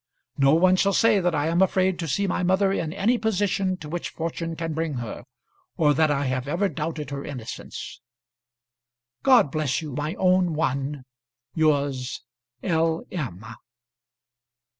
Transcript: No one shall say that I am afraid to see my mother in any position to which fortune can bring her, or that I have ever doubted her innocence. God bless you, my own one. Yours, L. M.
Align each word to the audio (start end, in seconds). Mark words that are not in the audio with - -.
No 0.39 0.55
one 0.55 0.77
shall 0.77 0.93
say 0.93 1.19
that 1.19 1.35
I 1.35 1.45
am 1.45 1.61
afraid 1.61 1.99
to 1.99 2.07
see 2.07 2.25
my 2.25 2.41
mother 2.41 2.71
in 2.71 2.91
any 2.91 3.19
position 3.19 3.77
to 3.77 3.87
which 3.87 4.09
fortune 4.09 4.55
can 4.55 4.73
bring 4.73 4.95
her, 4.95 5.25
or 5.77 5.93
that 5.93 6.09
I 6.09 6.25
have 6.25 6.47
ever 6.47 6.67
doubted 6.69 7.11
her 7.11 7.23
innocence. 7.23 8.01
God 9.21 9.51
bless 9.51 9.79
you, 9.79 9.93
my 9.93 10.15
own 10.15 10.55
one. 10.55 11.03
Yours, 11.53 12.23
L. 12.63 13.03
M. 13.11 13.45